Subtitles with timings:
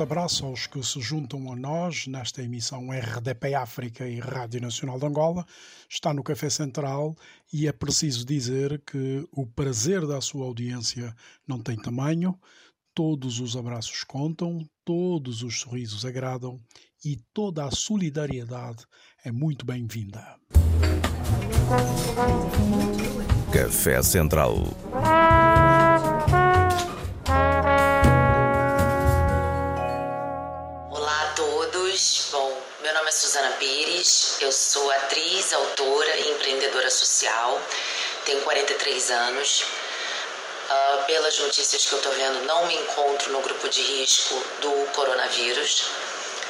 [0.00, 4.98] forte abraço aos que se juntam a nós nesta emissão RDP África e Rádio Nacional
[4.98, 5.44] de Angola.
[5.88, 7.14] Está no Café Central
[7.52, 11.14] e é preciso dizer que o prazer da sua audiência
[11.46, 12.38] não tem tamanho.
[12.94, 16.60] Todos os abraços contam, todos os sorrisos agradam
[17.04, 18.84] e toda a solidariedade
[19.24, 20.36] é muito bem-vinda.
[23.52, 24.56] Café Central.
[33.10, 37.60] É Suzana Pires, eu sou atriz, autora e empreendedora social,
[38.24, 39.64] tenho 43 anos.
[40.70, 44.92] Uh, pelas notícias que eu estou vendo, não me encontro no grupo de risco do
[44.92, 45.86] coronavírus,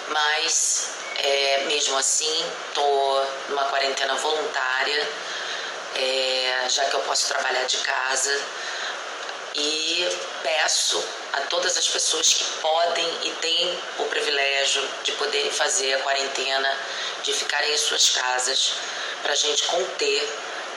[0.08, 5.08] mas é, mesmo assim estou numa quarentena voluntária,
[5.94, 8.38] é, já que eu posso trabalhar de casa
[9.54, 10.06] e
[10.42, 11.02] peço
[11.32, 16.78] a todas as pessoas que podem e têm o privilégio de poderem fazer a quarentena,
[17.22, 18.72] de ficarem em suas casas,
[19.22, 20.28] para a gente conter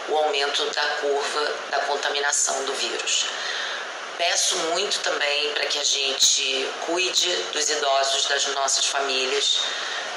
[0.10, 3.26] o aumento da curva da contaminação do vírus.
[4.18, 9.60] Peço muito também para que a gente cuide dos idosos das nossas famílias.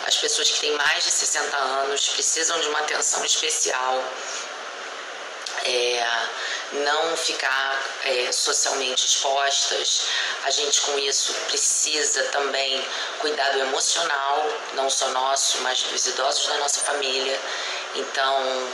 [0.06, 4.04] As pessoas que têm mais de 60 anos precisam de uma atenção especial.
[5.64, 6.06] É,
[6.72, 10.02] não ficar é, socialmente expostas.
[10.44, 12.84] A gente com isso precisa também
[13.20, 17.40] cuidado emocional, não só nosso, mas dos idosos da nossa família.
[17.94, 18.72] Então,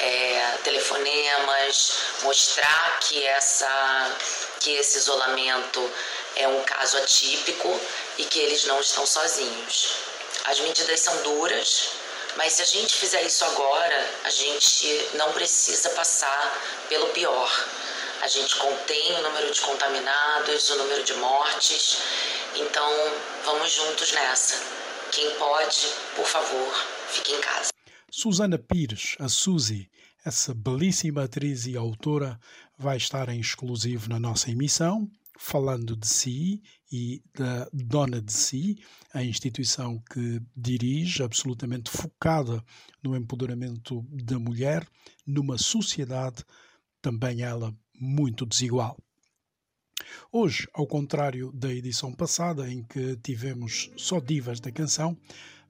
[0.00, 4.16] é, telefonemas, mostrar que, essa,
[4.60, 5.90] que esse isolamento
[6.36, 7.80] é um caso atípico
[8.18, 9.92] e que eles não estão sozinhos.
[10.44, 11.88] As medidas são duras,
[12.36, 17.50] mas se a gente fizer isso agora, a gente não precisa passar pelo pior.
[18.22, 21.98] A gente contém o número de contaminados, o número de mortes.
[22.54, 22.90] Então,
[23.44, 24.62] vamos juntos nessa.
[25.12, 27.70] Quem pode, por favor, fique em casa.
[28.10, 29.90] Susana Pires, a Suzy,
[30.24, 32.38] essa belíssima atriz e autora,
[32.78, 35.08] vai estar em exclusivo na nossa emissão
[35.38, 38.78] falando de si e da Dona de Si,
[39.16, 42.62] a instituição que dirige, absolutamente focada
[43.02, 44.86] no empoderamento da mulher,
[45.26, 46.44] numa sociedade
[47.00, 48.94] também ela muito desigual.
[50.30, 55.16] Hoje, ao contrário da edição passada, em que tivemos só divas da canção,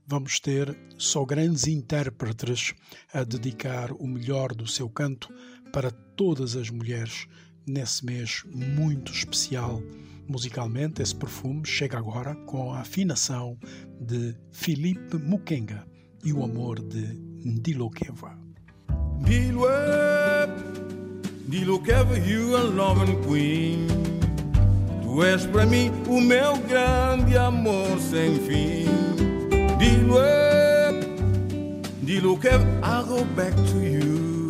[0.05, 2.75] vamos ter só grandes intérpretes
[3.13, 5.33] a dedicar o melhor do seu canto
[5.73, 7.29] para todas as mulheres
[7.67, 9.83] nesse mês muito especial
[10.29, 11.03] musicalmente.
[11.03, 13.59] Esse perfume chega agora com a afinação
[14.01, 15.87] de Felipe Mukenga
[16.25, 17.07] e o amor de
[17.45, 18.39] Ndilokeva.
[21.49, 23.87] Ndilokeva, you are loving queen.
[25.03, 28.87] Tu és para mim o meu grande amor sem fim.
[32.03, 34.49] Ndilokeva, I go back to you.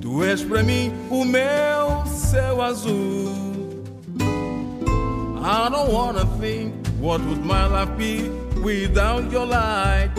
[0.00, 1.95] Tu és para mim o meu
[2.36, 3.32] céu azul.
[5.42, 8.28] I don't wanna think what would my life be
[8.62, 10.10] without your light.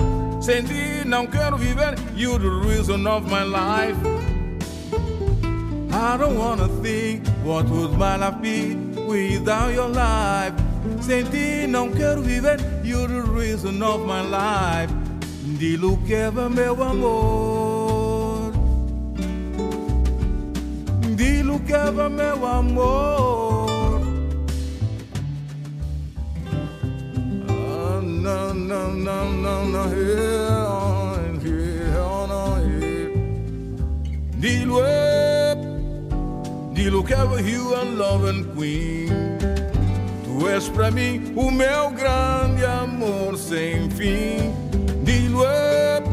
[0.41, 3.99] Sem ti não quero viver, you're the reason of my life.
[5.91, 8.75] I don't wanna think what would my life be
[9.13, 10.55] without your life.
[11.01, 14.91] Sem ti não quero viver, you're the reason of my life.
[16.07, 17.56] Que meu amor.
[21.59, 24.01] Dilo meu amor.
[27.49, 29.87] Ah, não, não, não, não, não.
[34.37, 34.79] Dilo
[36.73, 39.09] dilo you queen.
[40.23, 44.53] Tu és pra mim o meu grande amor sem fim.
[45.03, 46.03] Dilo é,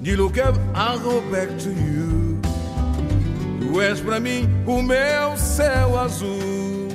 [0.00, 2.29] dilo que I go back to you.
[3.70, 6.88] Tu és para mim o meu céu azul.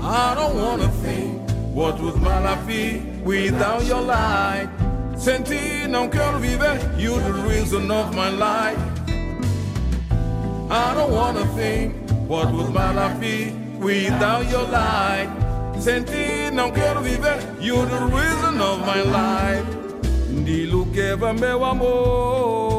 [0.00, 1.38] I don't wanna think
[1.74, 4.70] what would my life be without your light.
[5.18, 8.80] Sem ti não quero viver, you're the reason of my life.
[10.70, 11.92] I don't wanna think
[12.26, 15.28] what would my life be without your light.
[15.78, 19.66] Sem ti não quero viver, you're the reason of my life.
[20.46, 22.69] Dilo que va meu amor.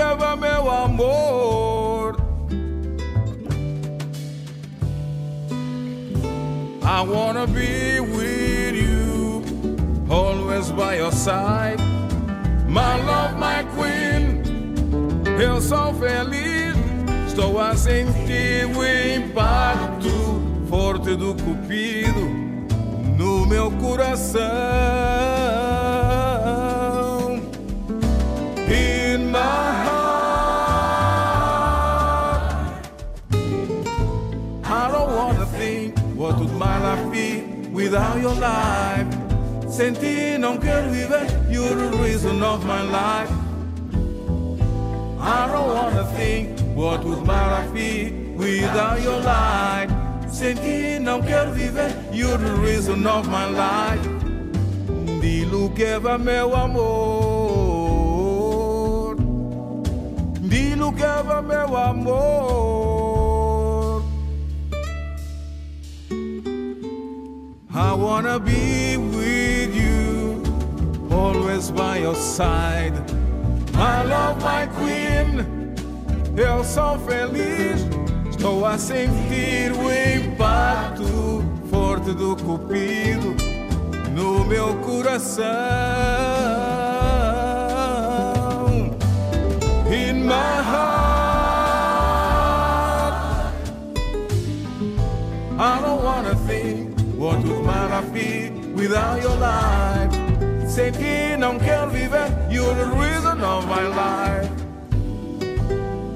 [0.00, 2.16] Leva meu amor.
[6.82, 9.42] I wanna be with you,
[10.08, 11.80] always by your side.
[12.66, 14.42] My love, my queen,
[15.38, 16.76] eu sou feliz.
[17.28, 18.82] Estou a sentir o
[19.16, 22.24] impacto forte do cupido
[23.16, 24.40] no meu coração.
[28.68, 29.79] In my
[37.10, 37.42] be
[37.72, 39.06] without your life.
[39.68, 43.30] Sentir não quero viver, you're the reason of my life.
[45.20, 49.88] I don't wanna think what would my life be without your light.
[50.28, 54.08] Senti não quero viver, you're the reason of my life.
[55.20, 57.60] Dilo que va meu amor.
[60.40, 62.89] Dilo que va meu amor.
[67.72, 70.42] I wanna be with you,
[71.08, 72.94] always by your side.
[73.74, 75.46] My love, my queen,
[76.36, 77.86] eu sou feliz.
[78.28, 83.36] Estou a sentir o impacto forte do cupido
[84.16, 86.69] no meu coração.
[98.90, 100.10] Without your life.
[100.66, 104.50] Sei que não quero viver, you're the reason of my life.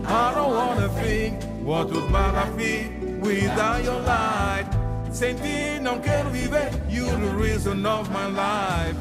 [0.06, 2.91] I don't wanna think what would my life be
[3.21, 4.67] without your light.
[5.12, 8.97] Sem ti não quero viver, you're the reason of my life.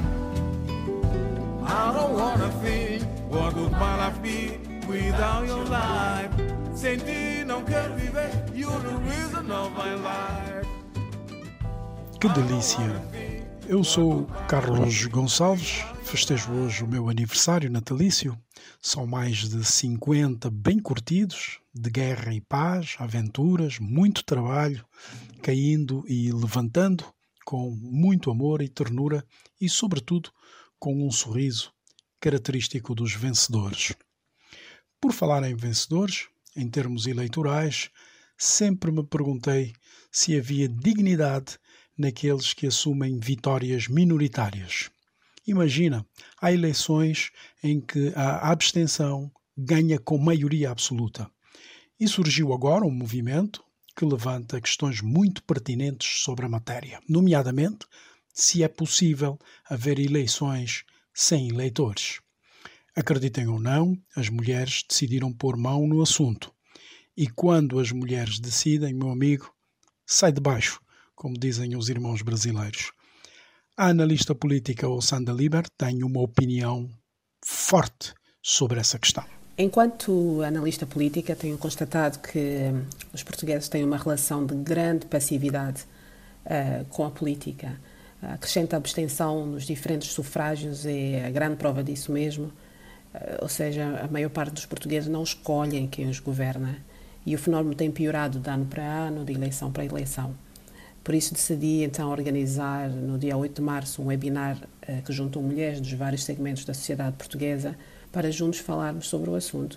[1.65, 6.31] I don't wanna think what would my life be without your life.
[6.75, 10.67] Sem ti não quero viver, you're the reason of my life.
[12.19, 13.32] Que delícia!
[13.65, 18.37] Eu sou Carlos Gonçalves, festejo hoje o meu aniversário natalício.
[18.81, 24.85] São mais de 50 bem curtidos, de guerra e paz, aventuras, muito trabalho,
[25.41, 27.05] caindo e levantando,
[27.45, 29.25] com muito amor e ternura
[29.59, 30.29] e, sobretudo,
[30.77, 31.71] com um sorriso
[32.19, 33.93] característico dos vencedores.
[34.99, 37.89] Por falar em vencedores, em termos eleitorais,
[38.37, 39.73] sempre me perguntei
[40.11, 41.57] se havia dignidade
[41.97, 44.89] naqueles que assumem vitórias minoritárias.
[45.45, 46.05] Imagina,
[46.41, 47.31] há eleições
[47.61, 51.29] em que a abstenção ganha com maioria absoluta.
[51.99, 53.63] E surgiu agora um movimento
[53.95, 57.85] que levanta questões muito pertinentes sobre a matéria, nomeadamente
[58.33, 59.37] se é possível
[59.69, 62.19] haver eleições sem eleitores.
[62.95, 66.51] Acreditem ou não, as mulheres decidiram pôr mão no assunto.
[67.15, 69.53] E quando as mulheres decidem, meu amigo,
[70.05, 70.79] sai de baixo
[71.15, 72.91] como dizem os irmãos brasileiros.
[73.75, 76.89] A analista política Ossanda Liber tem uma opinião
[77.43, 79.25] forte sobre essa questão.
[79.57, 85.83] Enquanto analista política, tenho constatado que hum, os portugueses têm uma relação de grande passividade
[86.45, 87.79] uh, com a política.
[88.21, 92.45] A crescente abstenção nos diferentes sufrágios é a grande prova disso mesmo.
[93.13, 96.77] Uh, ou seja, a maior parte dos portugueses não escolhem quem os governa.
[97.23, 100.35] E o fenómeno tem piorado de ano para ano, de eleição para eleição.
[101.03, 105.43] Por isso decidi então organizar no dia 8 de março um webinar uh, que juntou
[105.43, 107.75] mulheres dos vários segmentos da sociedade portuguesa
[108.11, 109.73] para juntos falarmos sobre o assunto.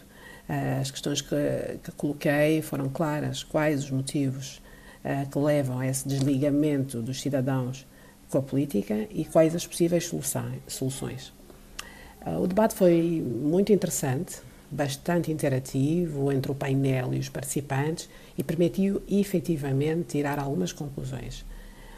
[0.48, 1.36] Uh, as questões que,
[1.82, 4.62] que, coloquei foram claras, quais os motivos
[5.04, 7.84] uh, que levam a esse desligamento dos cidadãos
[8.30, 10.08] com a política e quais as possíveis
[10.66, 11.32] soluções.
[12.40, 14.40] o debate foi muito interessante,
[14.70, 21.44] bastante interativo entre o painel e os participantes e permitiu efetivamente tirar algumas conclusões.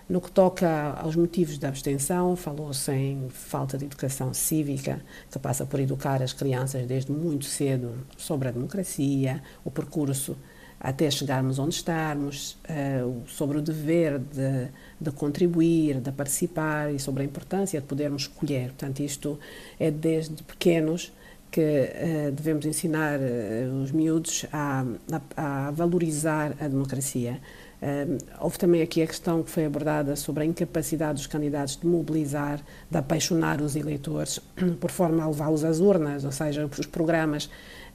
[0.09, 5.67] No que toca aos motivos da abstenção, falou-se em falta de educação cívica, que passa
[5.67, 10.35] por educar as crianças desde muito cedo sobre a democracia, o percurso
[10.81, 14.69] até chegarmos onde estamos, uh, sobre o dever de,
[15.01, 18.69] de, contribuir, de participar e sobre a importância de podermos escolher.
[18.69, 19.39] Portanto, isto
[19.79, 21.13] é desde pequenos
[21.50, 27.40] que uh, devemos ensinar uh, os miúdos a, a, a, valorizar a democracia.
[27.80, 31.87] Uh, houve também aqui a questão que foi abordada sobre a incapacidade dos candidatos de
[31.87, 34.40] mobilizar, de apaixonar os eleitores,
[34.80, 37.49] por forma a levá-los às urnas, ou seja, os programas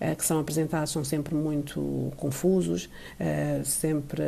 [0.04, 4.22] eh, que são apresentados são sempre muito confusos, eh, sempre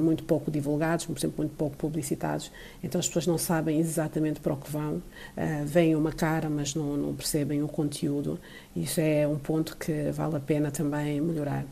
[0.00, 2.50] muito pouco divulgados, sempre muito pouco publicitados.
[2.82, 5.00] Então as pessoas não sabem exatamente para o que vão,
[5.36, 8.40] eh, veem uma cara, mas não, não percebem o conteúdo.
[8.74, 11.64] Isso é um ponto que vale a pena também melhorar.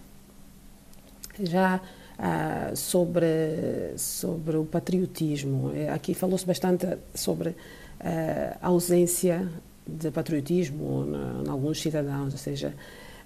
[1.41, 1.81] Já
[2.19, 7.55] ah, sobre, sobre o patriotismo, aqui falou-se bastante sobre
[8.61, 9.49] a ausência
[9.87, 11.07] de patriotismo
[11.45, 12.75] em alguns cidadãos, ou seja,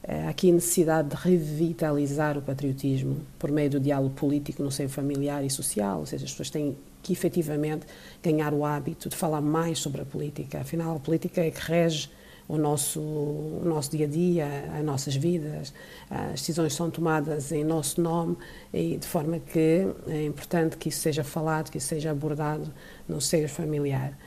[0.07, 5.45] há aqui necessidade de revitalizar o patriotismo por meio do diálogo político no seio familiar
[5.45, 7.87] e social, ou seja, as pessoas têm que efetivamente
[8.23, 10.61] ganhar o hábito de falar mais sobre a política.
[10.61, 12.09] Afinal, a política é que rege
[12.53, 14.47] o nosso, o nosso dia a dia,
[14.79, 15.73] as nossas vidas.
[16.11, 18.37] As decisões são tomadas em nosso nome
[18.75, 22.71] e de forma que é importante que isso seja falado, que isso seja abordado
[23.09, 24.19] no seio familiar.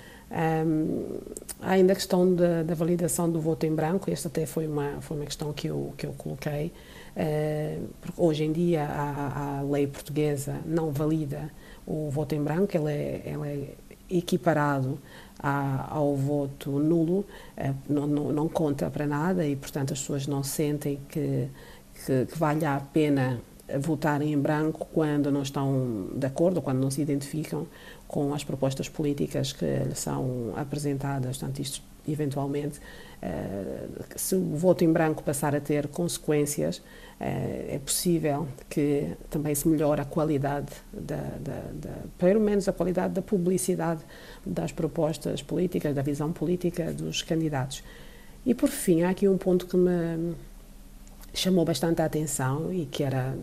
[0.65, 1.19] Um,
[1.61, 5.17] ainda a questão da, da, validação do voto em branco, esta até foi uma, foi
[5.17, 6.73] uma questão que eu, que eu coloquei,
[7.15, 11.51] uh, porque hoje em dia a, a, lei portuguesa não valida
[11.85, 14.99] o voto em branco, ele é, ele é equiparado
[15.47, 20.25] a, ao voto nulo, uh, não, não, não, conta para nada e, portanto, as pessoas
[20.25, 21.47] não sentem que,
[22.03, 23.39] que, que valha a pena
[23.79, 27.67] votarem em branco quando não estão de acordo, quando não se identificam
[28.07, 31.37] com as propostas políticas que lhe são apresentadas.
[31.37, 32.79] Portanto, isto, eventualmente,
[33.21, 36.81] eh, se o voto em branco passar a ter consequências,
[37.19, 42.73] eh, é possível que também se melhore a qualidade, da, da, da, pelo menos a
[42.73, 44.01] qualidade da publicidade
[44.45, 47.83] das propostas políticas, da visão política dos candidatos.
[48.45, 50.35] E, por fim, há aqui um ponto que me
[51.33, 53.35] chamou bastante a atenção e que era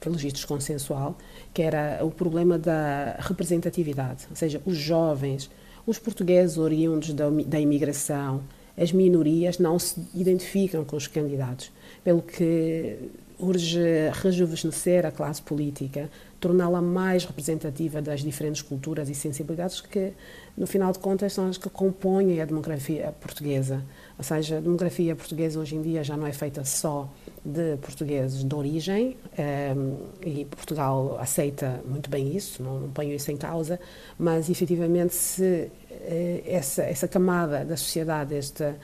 [0.00, 1.16] pelos vistos consensual,
[1.52, 5.50] que era o problema da representatividade, ou seja, os jovens,
[5.88, 8.42] os portugueses oriundos da, da imigração,
[8.76, 11.72] as minorias não se identificam com os candidatos,
[12.04, 12.98] pelo que
[13.38, 13.80] urge
[14.12, 20.12] rejuvenescer a classe política, torná-la mais representativa das diferentes culturas e sensibilidades que,
[20.54, 23.82] no final de contas, são as que compõem a demografia portuguesa.
[24.18, 27.08] Ou seja, a demografia portuguesa hoje em dia já não é feita só
[27.44, 29.94] de portugueses de origem, ehm,
[30.26, 33.78] e Portugal aceita muito bem isso, não, não ponho isso em causa,
[34.18, 38.74] mas efetivamente se eh, essa, essa camada da sociedade, este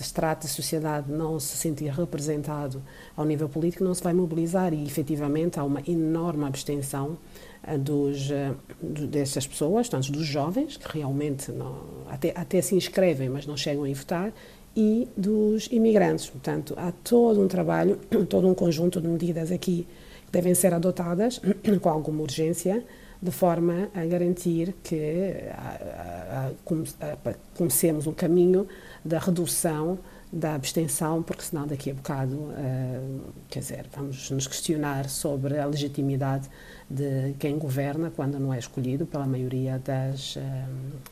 [0.00, 2.82] extrato da sociedade não se sentir representado
[3.16, 7.18] ao nível político, não se vai mobilizar e efetivamente há uma enorme abstenção
[7.64, 11.76] eh, dos, eh, dessas pessoas, tanto dos jovens, que realmente não,
[12.08, 14.32] até, até se inscrevem, mas não chegam a votar,
[14.76, 16.28] e dos imigrantes.
[16.28, 17.98] Portanto, há todo um trabalho,
[18.28, 19.86] todo um conjunto de medidas aqui
[20.26, 21.40] que devem ser adotadas
[21.80, 22.84] com alguma urgência,
[23.20, 28.66] de forma a garantir que a, a, a, comecemos o caminho
[29.04, 29.98] da redução
[30.32, 35.66] da abstenção, porque senão daqui a bocado, uh, quer dizer, vamos nos questionar sobre a
[35.66, 36.48] legitimidade
[36.88, 40.40] de quem governa quando não é escolhido pela maioria das, uh,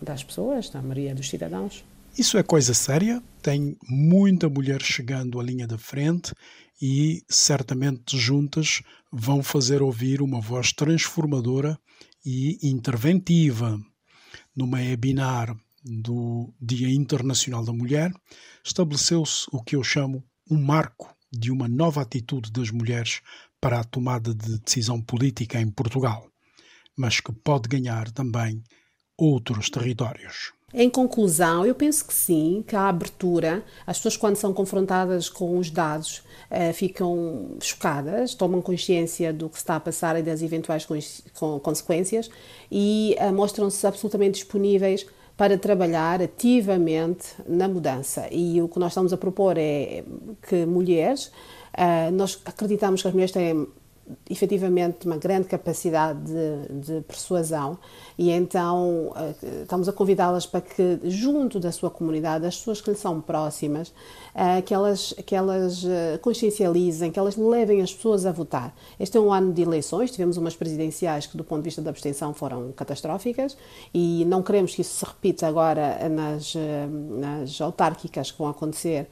[0.01, 1.85] das pessoas, da maioria dos cidadãos.
[2.19, 6.35] Isso é coisa séria, tem muita mulher chegando à linha da frente
[6.81, 11.79] e certamente juntas vão fazer ouvir uma voz transformadora
[12.25, 13.81] e interventiva.
[14.55, 18.13] Numa webinar do Dia Internacional da Mulher,
[18.65, 23.21] estabeleceu-se o que eu chamo um marco de uma nova atitude das mulheres
[23.61, 26.29] para a tomada de decisão política em Portugal,
[26.97, 28.63] mas que pode ganhar também
[29.17, 30.53] outros territórios.
[30.73, 35.59] Em conclusão, eu penso que sim, que a abertura, as pessoas quando são confrontadas com
[35.59, 40.87] os dados uh, ficam chocadas, tomam consciência do que está a passar e das eventuais
[41.61, 42.31] consequências
[42.71, 45.05] e uh, mostram-se absolutamente disponíveis
[45.37, 48.29] para trabalhar ativamente na mudança.
[48.31, 50.05] E o que nós estamos a propor é
[50.49, 51.33] que mulheres,
[51.75, 53.67] uh, nós acreditamos que as mulheres têm
[54.29, 57.79] efetivamente uma grande capacidade de, de persuasão
[58.21, 62.91] e então eh, estamos a convidá-las para que, junto da sua comunidade, as pessoas que
[62.91, 63.95] lhe são próximas,
[64.35, 68.77] eh, que elas, que elas eh, consciencializem, que elas levem as pessoas a votar.
[68.99, 71.89] Este é um ano de eleições, tivemos umas presidenciais que, do ponto de vista da
[71.89, 73.57] abstenção, foram catastróficas
[73.95, 76.55] e não queremos que isso se repita agora nas,
[77.19, 79.09] nas autárquicas que vão acontecer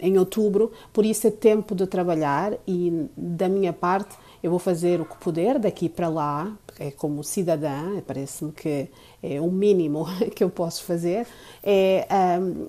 [0.00, 4.13] em outubro, por isso é tempo de trabalhar e, da minha parte,
[4.44, 8.90] eu vou fazer o que puder daqui para lá, é como cidadã, parece-me que
[9.22, 10.04] é o mínimo
[10.36, 11.26] que eu posso fazer,
[11.62, 12.06] é
[12.38, 12.66] um,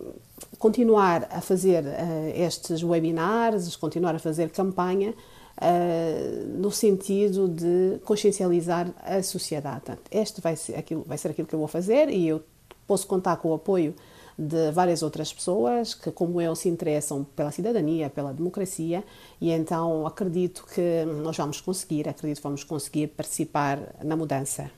[0.58, 5.13] continuar a fazer uh, estes webinars, continuar a fazer campanha
[5.58, 9.84] uh, no sentido de consciencializar a sociedade.
[10.10, 12.41] este vai ser, aquilo, vai ser aquilo que eu vou fazer e eu
[12.88, 13.94] posso contar com o apoio
[14.38, 19.04] de várias outras pessoas que, como eu, se interessam pela cidadania, pela democracia,
[19.39, 24.70] e então acredito que nós vamos conseguir, acredito que vamos conseguir participar na mudança.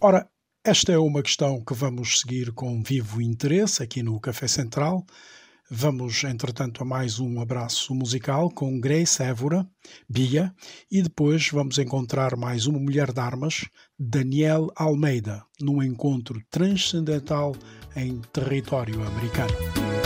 [0.00, 0.28] Ora,
[0.64, 5.04] esta é uma questão que vamos seguir com vivo interesse aqui no Café Central.
[5.70, 9.68] Vamos, entretanto, a mais um abraço musical com Grace Évora,
[10.08, 10.54] Bia,
[10.90, 13.66] e depois vamos encontrar mais uma mulher de armas,
[14.00, 17.56] Daniel Almeida, num encontro transcendental
[17.96, 19.97] em território americano.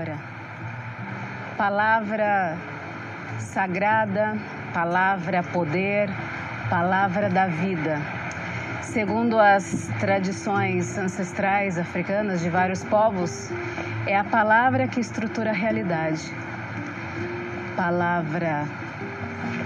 [0.00, 0.18] Palavra?
[1.56, 2.56] Palavra
[3.38, 4.38] sagrada,
[4.72, 6.08] palavra poder,
[6.70, 8.00] palavra da vida.
[8.82, 13.50] Segundo as tradições ancestrais africanas de vários povos,
[14.06, 16.22] é a palavra que estrutura a realidade.
[17.76, 18.64] Palavra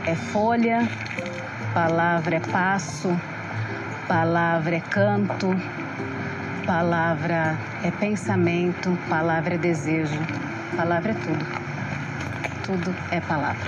[0.07, 0.89] é folha,
[1.73, 3.19] palavra é passo,
[4.09, 5.57] palavra é canto,
[6.67, 10.19] palavra é pensamento, palavra é desejo,
[10.77, 11.45] palavra é tudo.
[12.65, 13.61] Tudo é palavra.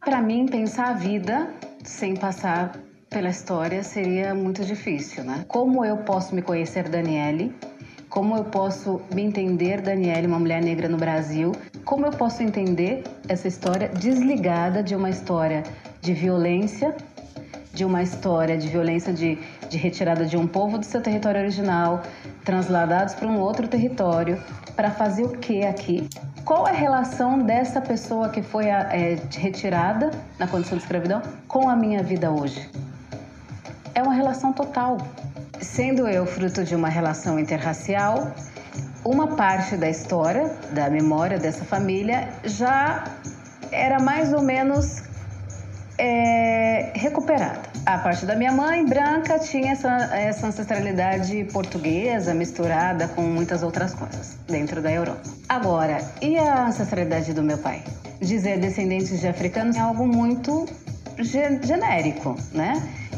[0.00, 1.50] Para mim, pensar a vida
[1.84, 2.72] sem passar
[3.10, 5.44] pela história seria muito difícil, né?
[5.46, 7.54] Como eu posso me conhecer Daniele?
[8.08, 11.52] Como eu posso me entender Daniele, uma mulher negra no Brasil?
[11.84, 15.62] Como eu posso entender essa história desligada de uma história
[16.00, 16.96] de violência,
[17.78, 19.38] de uma história de violência de,
[19.68, 22.02] de retirada de um povo do seu território original,
[22.44, 24.36] transladados para um outro território,
[24.74, 26.08] para fazer o que aqui?
[26.44, 30.10] Qual é a relação dessa pessoa que foi é, retirada
[30.40, 32.68] na condição de escravidão com a minha vida hoje?
[33.94, 34.98] É uma relação total.
[35.60, 38.32] Sendo eu fruto de uma relação interracial,
[39.04, 43.04] uma parte da história, da memória dessa família já
[43.70, 45.06] era mais ou menos
[45.98, 47.67] é, recuperada.
[47.88, 53.94] A parte da minha mãe, branca, tinha essa, essa ancestralidade portuguesa misturada com muitas outras
[53.94, 55.22] coisas dentro da Europa.
[55.48, 57.82] Agora, e a ancestralidade do meu pai?
[58.20, 60.66] Dizer descendentes de africanos é algo muito
[61.16, 62.74] genérico, né?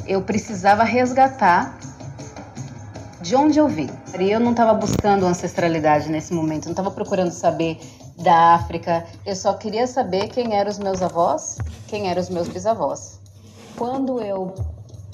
[0.07, 1.77] Eu precisava resgatar
[3.21, 3.91] de onde eu vim.
[4.21, 7.77] E eu não estava buscando ancestralidade nesse momento, não estava procurando saber
[8.23, 9.05] da África.
[9.27, 13.19] Eu só queria saber quem eram os meus avós, quem eram os meus bisavós.
[13.77, 14.55] Quando eu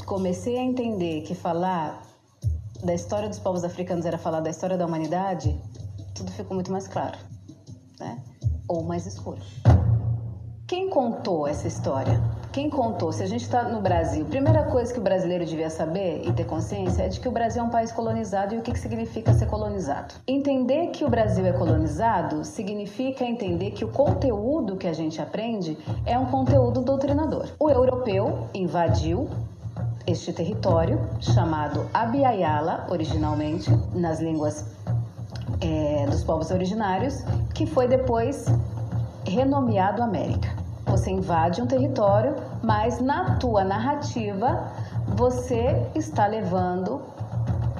[0.04, 2.02] comecei a entender que falar
[2.82, 5.58] da história dos povos africanos era falar da história da humanidade,
[6.14, 7.18] tudo ficou muito mais claro,
[7.98, 8.22] né?
[8.68, 9.40] Ou mais escuro.
[10.66, 12.20] Quem contou essa história?
[12.56, 13.12] Quem contou?
[13.12, 16.46] Se a gente está no Brasil, primeira coisa que o brasileiro devia saber e ter
[16.46, 19.30] consciência é de que o Brasil é um país colonizado e o que, que significa
[19.34, 20.14] ser colonizado.
[20.26, 25.76] Entender que o Brasil é colonizado significa entender que o conteúdo que a gente aprende
[26.06, 27.44] é um conteúdo doutrinador.
[27.60, 29.28] O europeu invadiu
[30.06, 34.64] este território, chamado Abiyala, originalmente, nas línguas
[35.60, 38.46] é, dos povos originários, que foi depois
[39.26, 40.55] renomeado América.
[40.86, 44.72] Você invade um território, mas na tua narrativa
[45.08, 47.02] você está levando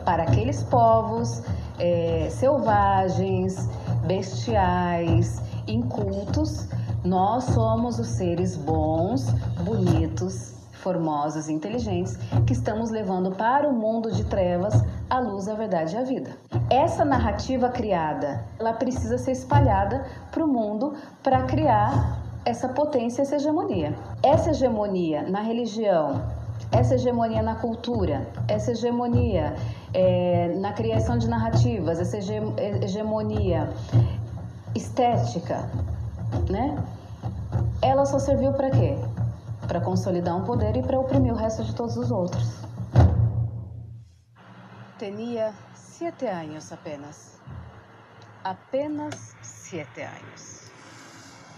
[0.04, 1.42] para aqueles povos
[1.78, 3.68] é, selvagens,
[4.06, 6.68] bestiais, incultos.
[7.04, 9.30] Nós somos os seres bons,
[9.64, 12.16] bonitos, formosos e inteligentes
[12.46, 16.30] que estamos levando para o mundo de trevas a luz, a verdade e a vida.
[16.70, 23.34] Essa narrativa criada, ela precisa ser espalhada para o mundo para criar essa potência, essa
[23.34, 23.92] hegemonia.
[24.22, 26.24] Essa hegemonia na religião,
[26.70, 29.54] essa hegemonia na cultura, essa hegemonia
[29.92, 33.68] é, na criação de narrativas, essa hegemonia
[34.76, 35.68] estética,
[36.48, 36.76] né?
[37.82, 38.96] Ela só serviu para quê?
[39.66, 42.64] Para consolidar um poder e para oprimir o resto de todos os outros.
[44.98, 47.40] Tinha sete anos apenas.
[48.44, 50.55] Apenas sete anos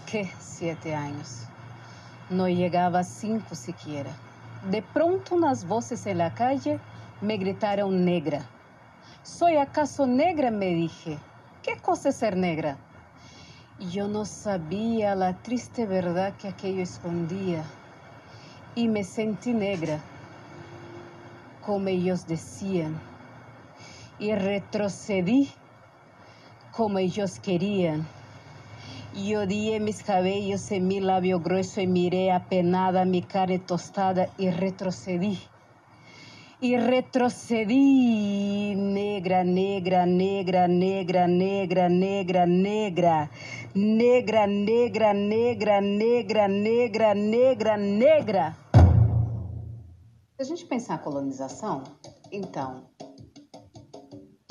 [0.09, 1.45] que sete anos?
[2.31, 4.07] Não chegava a cinco sequer.
[4.63, 6.79] De pronto, nas vozes en la calle,
[7.21, 8.43] me gritaram negra.
[9.23, 10.49] ¿Soy acaso negra?
[10.49, 11.19] Me dije.
[11.61, 12.77] ¿Qué cosa es ser negra?
[13.79, 17.63] Yo no sabía la triste verdad que aquello escondía
[18.75, 19.99] y me sentí negra,
[21.65, 22.99] como ellos decían,
[24.17, 25.51] y retrocedí
[26.71, 28.18] como ellos querían.
[29.21, 34.49] Y odié mis cabellos en mi labio grueso y miré apenada mi cara tostada y
[34.49, 35.37] retrocedí.
[36.61, 43.29] Y retrocedí, negra, negra, negra, negra, negra, negra, negra,
[43.73, 48.57] negra, negra, negra, negra, negra, negra, negra.
[50.37, 51.83] Se a gente pensar a colonização,
[52.31, 52.85] então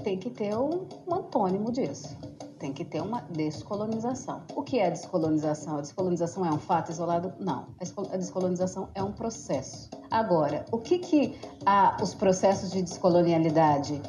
[0.04, 2.27] tem que ter um, um antônimo disso
[2.58, 4.42] tem que ter uma descolonização.
[4.54, 5.78] O que é descolonização?
[5.78, 7.32] A descolonização é um fato isolado?
[7.38, 7.66] Não.
[8.12, 9.88] A descolonização é um processo.
[10.10, 14.00] Agora, o que, que a, os processos de descolonialidade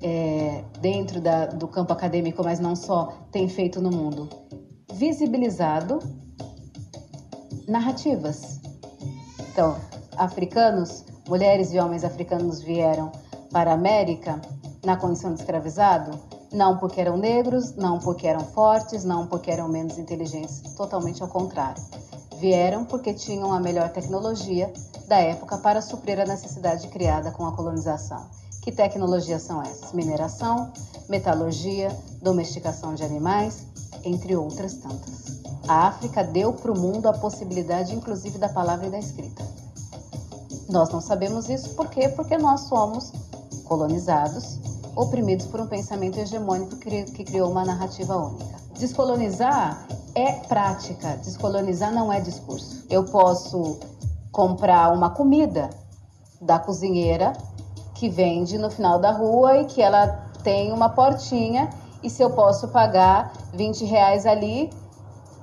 [0.00, 4.28] é, dentro da, do campo acadêmico, mas não só, tem feito no mundo?
[4.92, 5.98] Visibilizado
[7.66, 8.60] narrativas.
[9.50, 9.76] Então,
[10.16, 13.12] africanos mulheres e homens africanos vieram
[13.52, 14.40] para a América
[14.84, 16.18] na condição de escravizado?
[16.52, 21.28] Não porque eram negros, não porque eram fortes, não porque eram menos inteligentes, totalmente ao
[21.28, 21.82] contrário.
[22.38, 24.72] Vieram porque tinham a melhor tecnologia
[25.06, 28.26] da época para suprir a necessidade criada com a colonização.
[28.62, 29.92] Que tecnologias são essas?
[29.92, 30.72] Mineração,
[31.08, 31.88] metalurgia,
[32.22, 33.66] domesticação de animais,
[34.04, 35.42] entre outras tantas.
[35.66, 39.44] A África deu para o mundo a possibilidade, inclusive, da palavra e da escrita.
[40.68, 42.08] Nós não sabemos isso por quê?
[42.08, 43.12] Porque nós somos
[43.64, 44.58] colonizados
[44.98, 48.58] oprimidos por um pensamento hegemônico que criou uma narrativa única.
[48.76, 52.84] Descolonizar é prática, descolonizar não é discurso.
[52.90, 53.78] Eu posso
[54.32, 55.70] comprar uma comida
[56.40, 57.32] da cozinheira
[57.94, 60.08] que vende no final da rua e que ela
[60.42, 61.70] tem uma portinha
[62.02, 64.68] e se eu posso pagar 20 reais ali,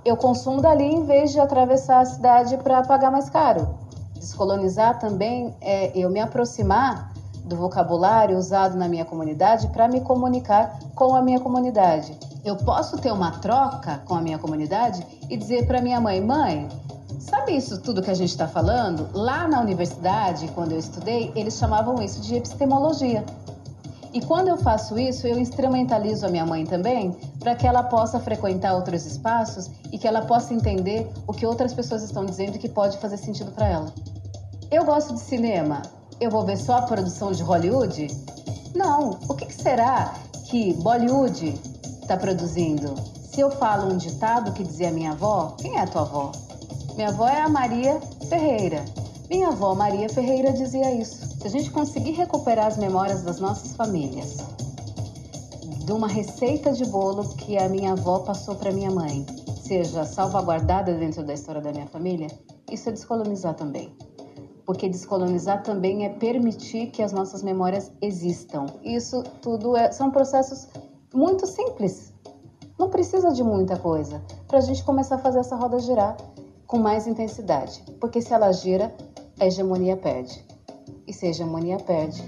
[0.03, 3.69] eu consumo dali em vez de atravessar a cidade para pagar mais caro.
[4.15, 7.14] Descolonizar também é eu me aproximar
[7.45, 12.17] do vocabulário usado na minha comunidade para me comunicar com a minha comunidade.
[12.43, 16.67] Eu posso ter uma troca com a minha comunidade e dizer para minha mãe: mãe,
[17.19, 19.09] sabe isso tudo que a gente está falando?
[19.13, 23.23] Lá na universidade, quando eu estudei, eles chamavam isso de epistemologia.
[24.11, 28.17] E quando eu faço isso, eu instrumentalizo a minha mãe também para que ela possa
[28.17, 32.69] frequentar outros espaços e que ela possa entender o que outras pessoas estão dizendo que
[32.69, 33.93] pode fazer sentido para ela.
[34.71, 35.81] Eu gosto de cinema
[36.19, 38.07] eu vou ver só a produção de Hollywood?
[38.73, 39.11] Não.
[39.27, 40.13] O que, que será
[40.49, 41.59] que Bollywood
[42.01, 42.95] está produzindo?
[43.31, 46.31] Se eu falo um ditado que dizia minha avó, quem é a tua avó?
[46.95, 47.99] Minha avó é a Maria
[48.29, 48.83] Ferreira.
[49.29, 51.25] Minha avó Maria Ferreira dizia isso.
[51.41, 54.37] Se a gente conseguir recuperar as memórias das nossas famílias,
[55.83, 59.25] de uma receita de bolo que a minha avó passou para minha mãe,
[59.61, 62.27] seja salvaguardada dentro da história da minha família,
[62.71, 63.93] isso é descolonizar também
[64.65, 68.65] porque descolonizar também é permitir que as nossas memórias existam.
[68.83, 70.67] Isso tudo é, são processos
[71.13, 72.13] muito simples.
[72.77, 76.17] Não precisa de muita coisa para a gente começar a fazer essa roda girar
[76.67, 78.93] com mais intensidade, porque se ela gira,
[79.39, 80.43] a hegemonia perde.
[81.07, 82.23] E se a hegemonia perde,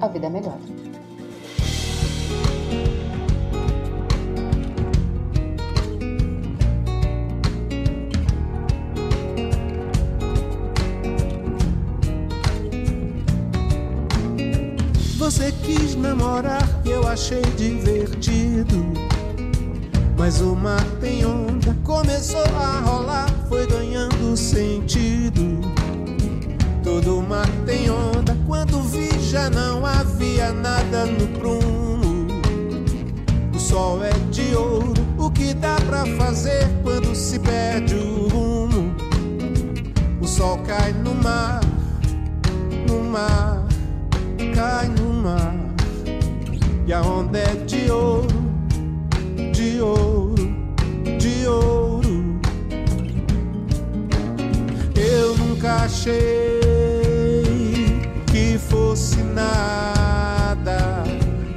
[0.00, 0.89] a vida é
[15.70, 18.92] quis namorar e eu achei divertido.
[20.18, 25.60] Mas o mar tem onda, começou a rolar, foi ganhando sentido.
[26.82, 32.26] Todo mar tem onda, quando vi já não havia nada no prumo.
[33.54, 38.94] O sol é de ouro, o que dá pra fazer quando se perde o rumo?
[40.20, 41.60] O sol cai no mar,
[42.88, 43.64] no mar,
[44.54, 45.59] cai no mar
[46.90, 48.26] e a onda é de ouro,
[49.52, 50.34] de ouro,
[51.20, 52.40] de ouro.
[54.96, 56.10] Eu nunca achei
[58.26, 61.04] que fosse nada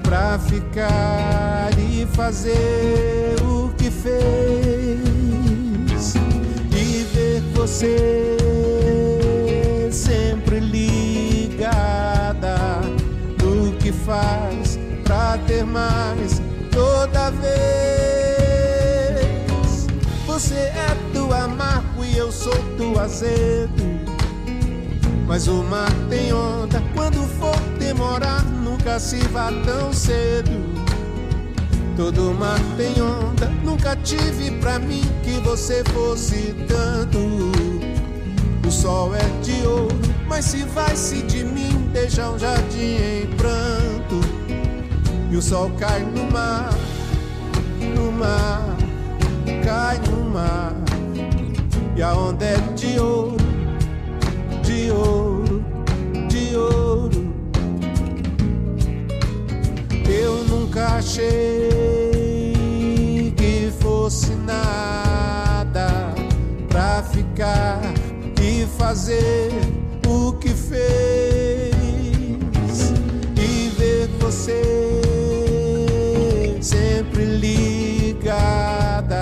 [0.04, 4.13] pra ficar e fazer o que fez
[6.72, 8.38] e ver você
[9.91, 11.34] sempre ligada
[13.84, 14.53] que faz
[15.34, 16.39] pra ter mais
[16.72, 17.48] toda vez.
[20.28, 23.84] Você é do amargo e eu sou do azedo.
[25.28, 30.52] Mas o mar tem onda, quando for demorar, nunca se vá tão cedo.
[31.96, 37.17] Todo mar tem onda, nunca tive pra mim que você fosse tanto.
[38.67, 43.83] O sol é de ouro, mas se vai-se de mim deixa um jardim em pranto
[45.34, 46.69] e o sol cai no mar,
[47.96, 48.78] no mar,
[49.65, 50.76] cai no mar
[51.96, 53.38] e a onda é de ouro,
[54.62, 55.65] de ouro,
[56.30, 57.34] de ouro.
[60.08, 61.24] Eu nunca achei
[63.36, 66.13] que fosse nada
[66.69, 67.82] pra ficar
[68.39, 69.50] e fazer
[70.08, 71.74] o que fez
[74.34, 75.12] você
[76.63, 79.21] sempre ligada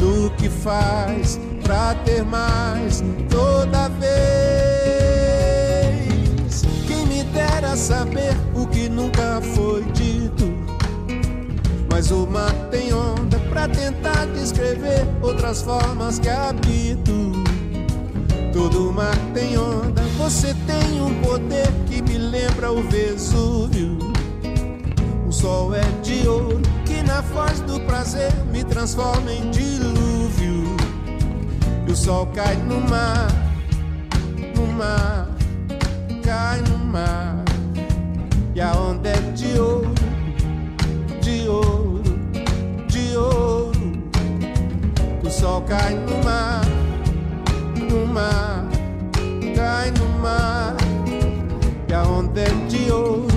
[0.00, 4.06] no que faz pra ter mais toda vez.
[6.86, 10.56] Quem me dera saber o que nunca foi dito.
[11.90, 17.32] Mas o mar tem onda pra tentar descrever outras formas que habito
[18.56, 24.15] Todo mar tem onda, você tem um poder que me lembra o Vesúvio.
[25.46, 30.76] Sol é de ouro que na voz do prazer me transforma em dilúvio.
[31.86, 33.28] E o sol cai no mar,
[34.56, 35.28] no mar,
[36.24, 37.44] cai no mar.
[38.56, 39.94] E a onda é de ouro,
[41.22, 42.02] de ouro,
[42.88, 43.92] de ouro.
[45.24, 46.62] O sol cai no mar,
[47.88, 48.66] no mar,
[49.54, 50.74] cai no mar.
[51.88, 53.35] E a onda é de ouro,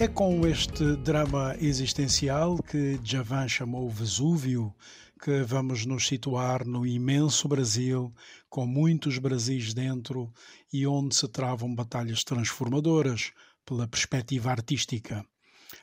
[0.00, 4.72] É com este drama existencial que Javan chamou Vesúvio
[5.20, 8.14] que vamos nos situar no imenso Brasil,
[8.48, 10.32] com muitos Brasis dentro
[10.72, 13.32] e onde se travam batalhas transformadoras
[13.66, 15.26] pela perspectiva artística.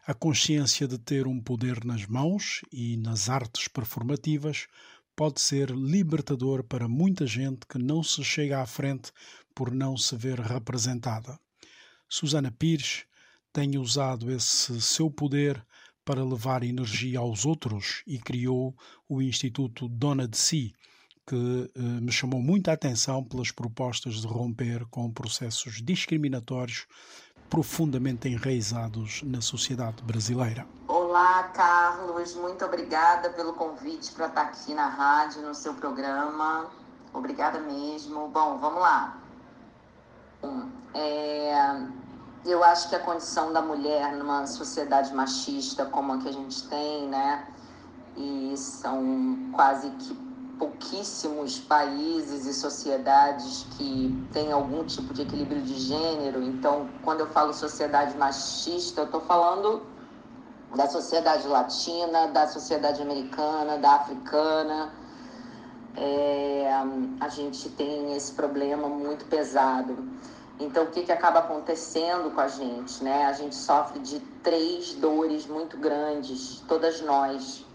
[0.07, 4.67] A consciência de ter um poder nas mãos e nas artes performativas
[5.13, 9.11] pode ser libertador para muita gente que não se chega à frente
[9.53, 11.37] por não se ver representada.
[12.07, 13.05] Susana Pires
[13.55, 15.65] tem usado esse seu poder
[16.03, 18.75] para levar energia aos outros e criou
[19.07, 20.75] o Instituto Dona de Si,
[21.25, 26.85] que eh, me chamou muita atenção pelas propostas de romper com processos discriminatórios
[27.49, 30.67] profundamente enraizados na sociedade brasileira.
[30.89, 36.69] Olá, Carlos, muito obrigada pelo convite para estar aqui na rádio, no seu programa.
[37.13, 38.27] Obrigada mesmo.
[38.27, 39.17] Bom, vamos lá.
[40.93, 42.04] É,
[42.51, 46.67] eu acho que a condição da mulher numa sociedade machista como a que a gente
[46.67, 47.47] tem, né?
[48.15, 50.25] E são quase que
[50.57, 56.41] pouquíssimos países e sociedades que têm algum tipo de equilíbrio de gênero.
[56.43, 59.81] Então, quando eu falo sociedade machista, eu estou falando
[60.75, 64.93] da sociedade latina, da sociedade americana, da africana.
[65.97, 66.69] É,
[67.19, 69.97] a gente tem esse problema muito pesado.
[70.59, 73.03] Então, o que, que acaba acontecendo com a gente?
[73.03, 73.25] Né?
[73.25, 77.65] A gente sofre de três dores muito grandes, todas nós.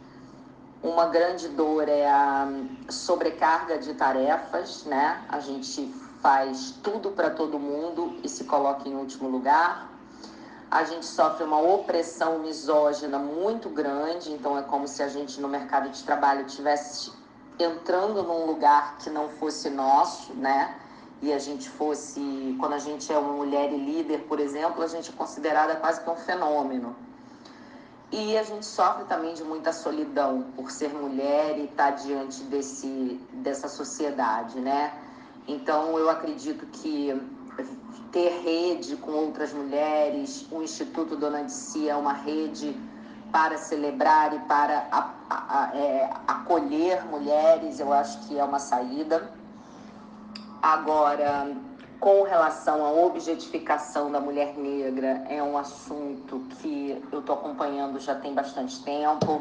[0.83, 2.49] Uma grande dor é a
[2.89, 5.23] sobrecarga de tarefas, né?
[5.29, 9.91] A gente faz tudo para todo mundo e se coloca em último lugar.
[10.71, 15.49] A gente sofre uma opressão misógina muito grande, então é como se a gente no
[15.49, 17.13] mercado de trabalho tivesse
[17.59, 20.75] entrando num lugar que não fosse nosso, né?
[21.23, 24.87] E a gente fosse, quando a gente é uma mulher e líder, por exemplo, a
[24.87, 26.97] gente é considerada quase que um fenômeno.
[28.11, 33.21] E a gente sofre também de muita solidão por ser mulher e estar diante desse,
[33.35, 34.93] dessa sociedade, né?
[35.47, 37.15] Então eu acredito que
[38.11, 42.77] ter rede com outras mulheres, o Instituto Dona de Si é uma rede
[43.31, 48.59] para celebrar e para a, a, a, é, acolher mulheres, eu acho que é uma
[48.59, 49.31] saída.
[50.63, 51.51] Agora,
[51.99, 58.15] com relação à objetificação da mulher negra, é um assunto que eu estou acompanhando já
[58.15, 59.41] tem bastante tempo.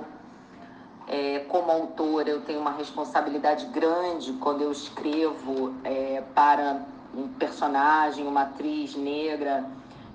[1.08, 8.25] É, como autora, eu tenho uma responsabilidade grande quando eu escrevo é, para um personagem,
[8.25, 9.65] uma atriz negra,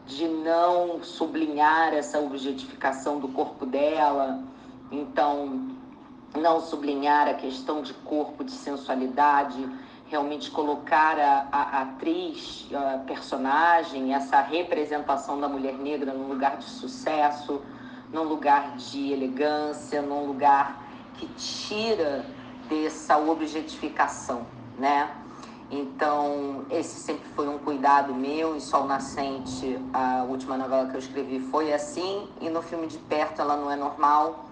[0.07, 4.43] de não sublinhar essa objetificação do corpo dela.
[4.91, 5.69] Então,
[6.35, 9.69] não sublinhar a questão de corpo, de sensualidade
[10.15, 16.67] realmente colocar a, a, atriz, a personagem, essa representação da mulher negra num lugar de
[16.67, 17.61] sucesso,
[18.13, 22.25] num lugar de elegância, num lugar que tira
[22.69, 24.47] dessa objetificação,
[24.79, 25.11] né?
[25.69, 28.55] Então, esse sempre foi um cuidado meu.
[28.55, 32.29] Em Sol Nascente, a última novela que eu escrevi foi assim.
[32.41, 34.45] E no filme De Perto, Ela Não É Normal,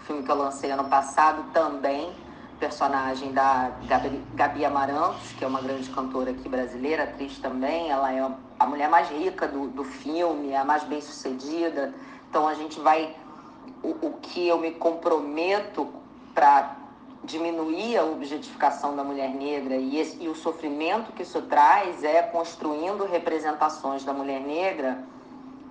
[0.00, 2.12] filme que eu lancei ano passado também
[2.58, 3.70] personagem da
[4.34, 7.90] Gabi, Amarantos, que é uma grande cantora aqui brasileira, atriz também.
[7.90, 11.94] Ela é a mulher mais rica do, do filme, a mais bem sucedida.
[12.28, 13.14] Então a gente vai.
[13.82, 15.88] O, o que eu me comprometo
[16.34, 16.76] para
[17.24, 22.22] diminuir a objetificação da mulher negra e, esse, e o sofrimento que isso traz é
[22.22, 25.04] construindo representações da mulher negra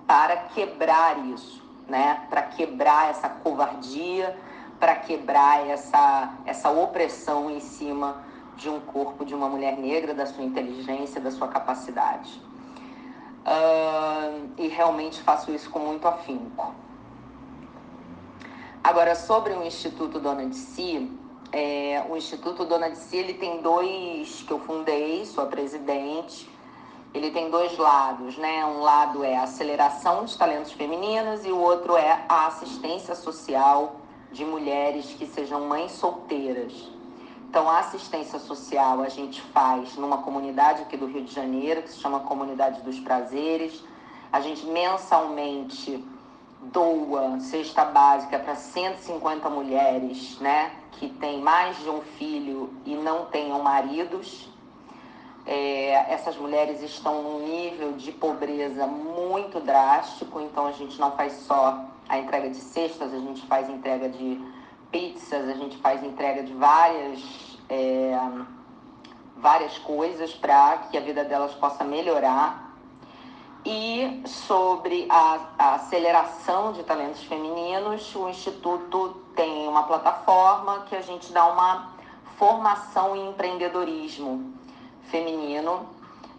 [0.06, 2.26] para quebrar isso, né?
[2.28, 4.36] Para quebrar essa covardia
[4.78, 8.22] para quebrar essa, essa opressão em cima
[8.56, 12.40] de um corpo de uma mulher negra, da sua inteligência, da sua capacidade.
[13.46, 16.74] Uh, e realmente faço isso com muito afinco.
[18.82, 21.10] Agora, sobre o Instituto Dona de Si,
[21.52, 26.48] é, o Instituto Dona de Si ele tem dois que eu fundei, sou a presidente.
[27.14, 28.64] ele tem dois lados, né?
[28.66, 33.96] Um lado é a aceleração de talentos femininos e o outro é a assistência social
[34.36, 36.72] de mulheres que sejam mães solteiras.
[37.48, 41.90] Então, a assistência social a gente faz numa comunidade aqui do Rio de Janeiro, que
[41.90, 43.82] se chama Comunidade dos Prazeres.
[44.30, 46.04] A gente mensalmente
[46.60, 53.26] doa cesta básica para 150 mulheres, né, que têm mais de um filho e não
[53.26, 54.50] tenham maridos.
[55.46, 61.32] É, essas mulheres estão num nível de pobreza muito drástico, então a gente não faz
[61.46, 64.40] só a entrega de cestas, a gente faz entrega de
[64.90, 68.18] pizzas, a gente faz entrega de várias, é,
[69.36, 72.66] várias coisas para que a vida delas possa melhorar
[73.66, 81.00] e sobre a, a, aceleração de talentos femininos, o Instituto tem uma plataforma que a
[81.00, 81.90] gente dá uma
[82.36, 84.54] formação em empreendedorismo
[85.10, 85.95] feminino.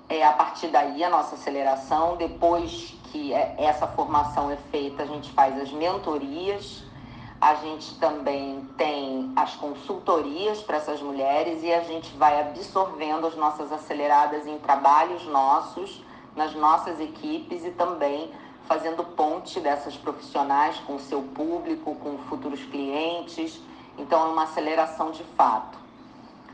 [0.10, 2.16] É a partir daí a nossa aceleração.
[2.16, 6.84] Depois que é, essa formação é feita, a gente faz as mentorias.
[7.40, 13.36] A gente também tem as consultorias para essas mulheres e a gente vai absorvendo as
[13.36, 16.02] nossas aceleradas em trabalhos nossos
[16.38, 18.32] nas nossas equipes e também
[18.68, 23.60] fazendo ponte dessas profissionais com o seu público, com futuros clientes.
[23.98, 25.78] Então, é uma aceleração de fato.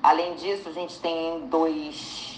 [0.01, 2.32] Além disso, a gente tem dois,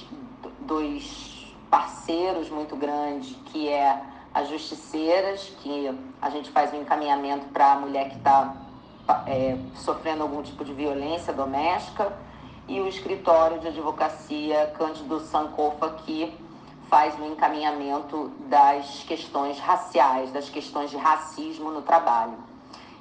[0.65, 4.01] dois parceiros muito grandes, que é
[4.33, 8.53] as justiceiras, que a gente faz um encaminhamento para a mulher que está
[9.25, 12.11] é, sofrendo algum tipo de violência doméstica,
[12.67, 16.35] e o escritório de advocacia Cândido Sankofa, que
[16.89, 22.37] faz o encaminhamento das questões raciais, das questões de racismo no trabalho.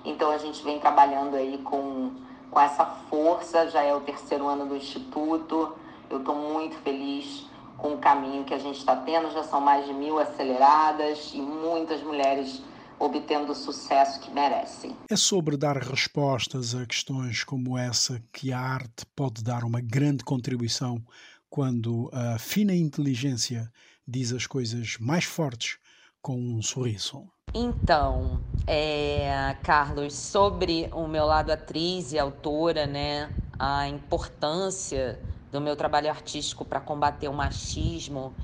[0.04, 2.12] Então a gente vem trabalhando aí com,
[2.50, 5.74] com essa força, já é o terceiro ano do Instituto.
[6.10, 7.46] Eu estou muito feliz
[7.78, 11.40] com o caminho que a gente está tendo, já são mais de mil aceleradas e
[11.40, 12.62] muitas mulheres
[12.98, 14.96] obtendo o sucesso que merecem.
[15.10, 20.24] É sobre dar respostas a questões como essa que a arte pode dar uma grande
[20.24, 21.02] contribuição
[21.50, 23.70] quando a fina inteligência
[24.06, 25.78] diz as coisas mais fortes
[26.20, 27.28] com um sorriso.
[27.52, 35.20] Então, é, Carlos, sobre o meu lado atriz e autora, né, a importância
[35.54, 38.34] do meu trabalho artístico para combater o machismo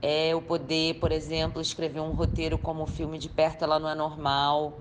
[0.00, 3.90] é eu poder, por exemplo, escrever um roteiro como o filme De Perto Ela Não
[3.90, 4.72] É Normal,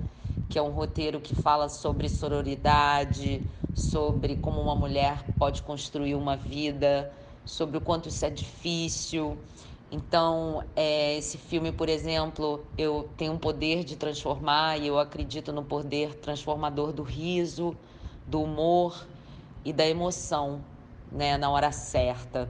[0.47, 3.43] que é um roteiro que fala sobre sororidade,
[3.75, 7.11] sobre como uma mulher pode construir uma vida
[7.45, 9.37] sobre o quanto isso é difícil.
[9.91, 15.51] Então, é, esse filme, por exemplo, eu tenho um poder de transformar e eu acredito
[15.51, 17.75] no poder transformador do riso,
[18.25, 19.05] do humor
[19.65, 20.63] e da emoção,
[21.11, 22.49] né, na hora certa.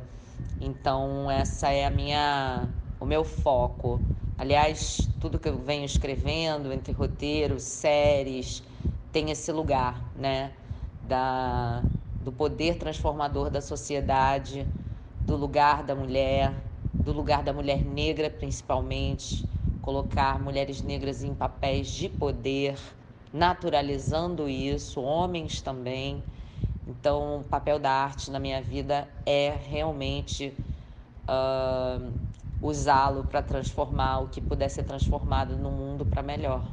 [0.59, 2.67] Então, essa é a minha,
[2.99, 3.99] o meu foco.
[4.37, 8.63] Aliás, tudo que eu venho escrevendo entre roteiros, séries,
[9.11, 10.51] tem esse lugar, né,
[11.07, 11.83] da,
[12.23, 14.67] do poder transformador da sociedade
[15.25, 16.53] do lugar da mulher,
[17.05, 19.45] do lugar da mulher negra principalmente,
[19.81, 22.77] colocar mulheres negras em papéis de poder,
[23.31, 26.23] naturalizando isso, homens também.
[26.89, 30.51] Então, o papel da arte na minha vida é realmente
[31.27, 32.11] uh,
[32.61, 36.63] usá-lo para transformar o que puder ser transformado no mundo para melhor.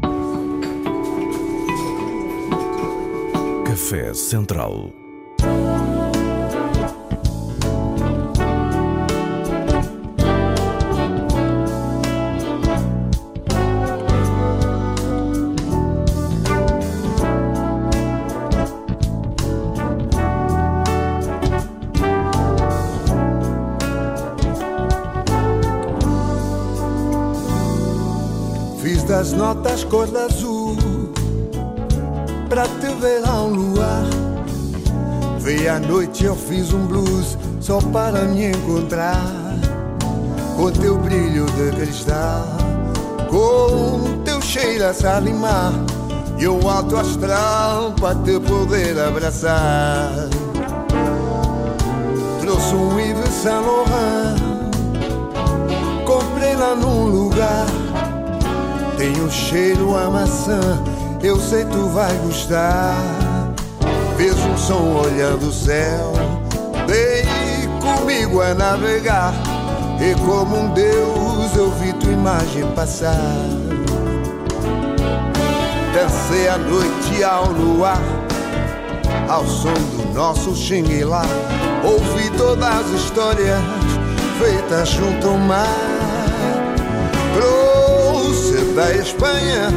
[3.67, 4.91] Café Central
[29.17, 30.77] das notas cor azul.
[32.51, 34.05] Pra te ver ao luar.
[35.39, 39.25] Veio à noite eu fiz um blues Só para me encontrar.
[40.55, 42.45] Com teu brilho de cristal.
[43.31, 45.73] Com teu cheiro a salimar.
[46.39, 50.29] E o alto astral para te poder abraçar.
[52.43, 54.37] Trouxe um Yves Saint Laurent.
[56.05, 57.86] Comprei lá num lugar
[58.97, 60.61] tem um cheiro a maçã,
[61.23, 62.97] eu sei tu vai gostar.
[64.17, 66.13] Fez um som olhando o céu,
[66.87, 69.35] vem comigo a navegar.
[70.01, 73.17] E como um Deus eu vi tua imagem passar.
[75.95, 78.01] Dancei a noite ao luar,
[79.29, 81.25] ao som do nosso xingue lá.
[81.85, 83.61] Ouvi todas as histórias
[84.39, 85.67] feita junto ao mar.
[88.77, 89.71] Da Espanha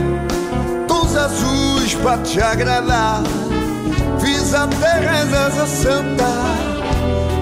[0.86, 3.24] tons azuis para te agradar.
[4.20, 4.68] Fiz a
[5.66, 6.26] santa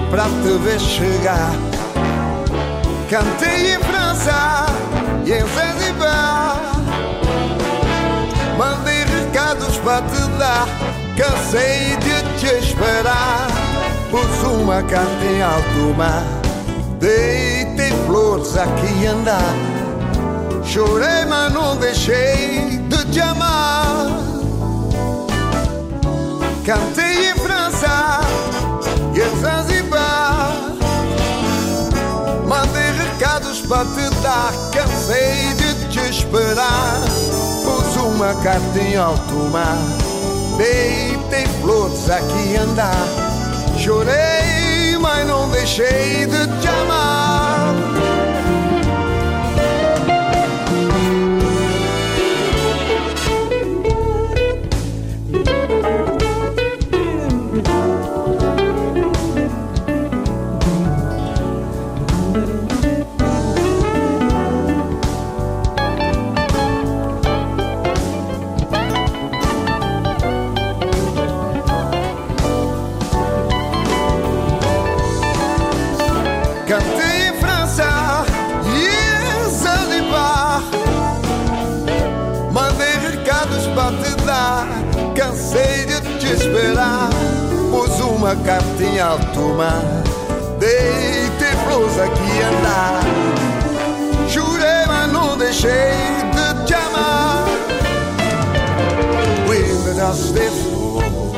[0.08, 1.50] pra te ver chegar.
[3.10, 4.66] Cantei em França
[5.26, 6.60] e em Zanzibar.
[8.56, 10.68] Mandei recados para te dar.
[11.16, 13.48] Cansei de te esperar.
[14.12, 16.22] Pus uma carta em alto mar.
[17.00, 19.67] Deitei flores aqui andar.
[20.64, 24.06] Chorei, mas não deixei de te amar.
[26.64, 28.20] Cantei em França
[29.14, 30.52] e em Zanzibar.
[32.46, 34.52] Mandei recados para te dar.
[34.72, 37.00] Cansei de te esperar.
[37.64, 39.78] Pus uma carta em alto mar.
[40.58, 43.06] Deitei flores aqui andar.
[43.78, 47.27] Chorei, mas não deixei de te amar.
[88.44, 89.82] Carta em alto mar.
[90.58, 93.02] Deitei flores aqui andar.
[94.28, 97.48] Jurei, mas não deixei de te amar.
[99.98, 101.32] Pedaço de fogo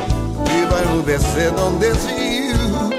[0.44, 2.90] que vai descer onde desvio.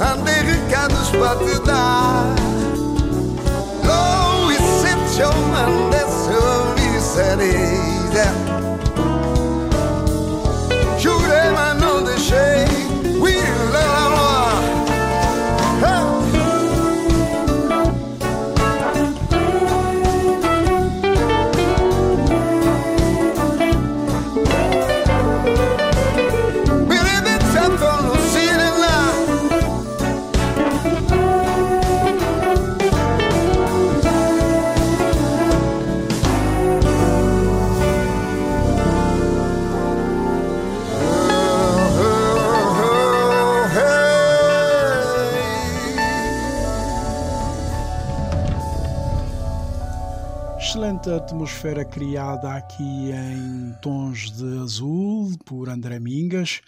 [0.00, 2.34] Andei recados para te dar.
[3.84, 7.84] Louis sente o mande solicitarei.
[8.10, 8.43] Jurei,
[51.64, 56.60] atmosfera criada aqui em tons de azul por André Mingas.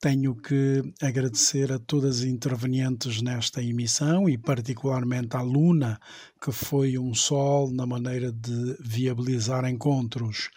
[0.00, 5.98] Tenho que agradecer a todas as intervenientes nesta emissão e particularmente à Luna,
[6.40, 10.48] que foi um sol na maneira de viabilizar encontros.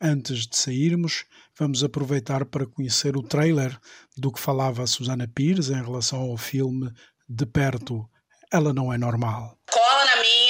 [0.00, 1.26] Antes de sairmos,
[1.58, 3.78] vamos aproveitar para conhecer o trailer
[4.16, 6.90] do que falava a Susana Pires em relação ao filme
[7.28, 8.08] De Perto.
[8.50, 9.58] Ela não é normal.
[9.70, 10.45] Cola na minha,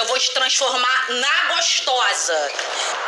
[0.00, 2.52] que eu vou te transformar na gostosa.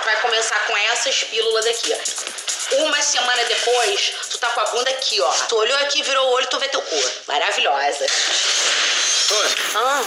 [0.05, 2.76] Vai começar com essas pílulas aqui, ó.
[2.76, 5.32] Uma semana depois, tu tá com a bunda aqui, ó.
[5.49, 7.11] Tu olhou aqui, virou o olho, tu vê teu cu.
[7.26, 8.07] Maravilhosa.
[9.74, 10.03] Ah,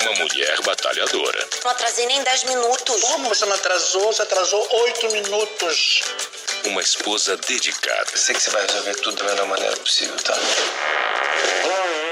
[0.00, 1.48] Uma mulher batalhadora.
[1.64, 3.00] não atrasei nem 10 minutos.
[3.00, 4.12] Como você não atrasou?
[4.12, 6.00] Você atrasou oito minutos.
[6.66, 8.16] Uma esposa dedicada.
[8.16, 10.34] Sei que você vai resolver tudo da melhor maneira possível, tá?
[11.64, 12.03] Uma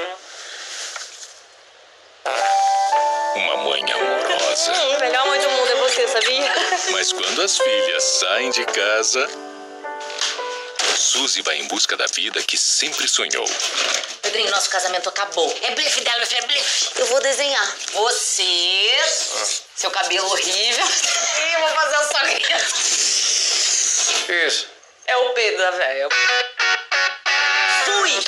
[6.13, 6.53] sabia?
[6.91, 9.29] Mas quando as filhas saem de casa,
[10.97, 13.47] Suzy vai em busca da vida que sempre sonhou.
[14.23, 15.55] Pedrinho, nosso casamento acabou.
[15.63, 17.01] É blefe dela, meu filho, é blefe.
[17.01, 17.77] Eu vou desenhar.
[17.93, 19.01] Você,
[19.77, 20.87] seu cabelo horrível.
[20.87, 22.59] E eu vou fazer sogrinha.
[24.27, 24.67] Que isso?
[25.07, 26.09] É o Pedro da velha.
[27.85, 28.25] Fui!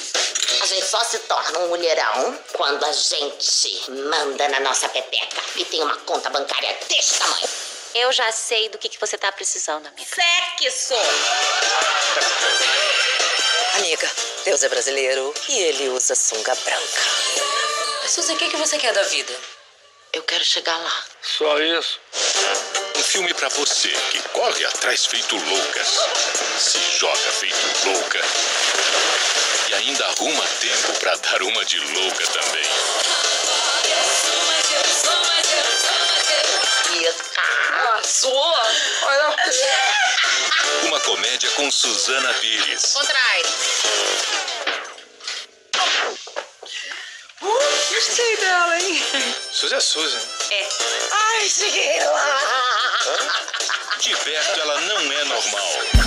[0.61, 5.64] A gente só se torna um mulherão quando a gente manda na nossa pepeca e
[5.64, 7.63] tem uma conta bancária desse tamanho.
[7.95, 10.05] Eu já sei do que, que você tá precisando, amiga.
[10.05, 10.95] Sexo!
[13.74, 14.11] Amiga,
[14.45, 17.03] Deus é brasileiro e ele usa sunga branca.
[18.09, 19.32] Suzy, o que, que você quer da vida?
[20.12, 21.05] Eu quero chegar lá.
[21.22, 22.01] Só isso?
[22.97, 25.84] Um filme pra você que corre atrás feito louca,
[26.59, 28.20] se joga feito louca
[29.68, 33.13] e ainda arruma tempo pra dar uma de louca também.
[38.14, 38.62] pessoa.
[39.02, 39.36] Olha.
[40.84, 42.92] Uma comédia com Suzana Pires.
[42.92, 43.42] Contrai.
[47.42, 49.04] Uh, gostei dela, hein?
[49.50, 50.18] Suzy é Suzy.
[50.50, 50.68] É.
[51.10, 52.40] Ai, cheguei lá.
[53.06, 53.98] Hã?
[53.98, 56.03] De perto ela não é normal.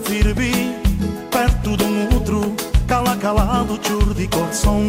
[0.00, 0.74] Firbi
[1.30, 2.54] Perto de um outro
[2.86, 4.80] Cala calado chur de coração.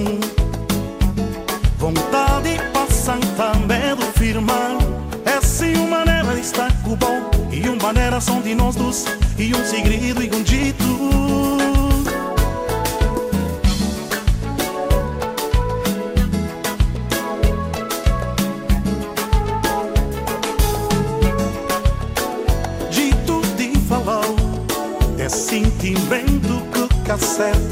[1.78, 4.78] Vontade passam também do firmar.
[5.26, 6.20] É assim uma maneira
[6.84, 9.06] com bom E uma maneira são de nós dois
[9.38, 11.79] E um segredo e um Dito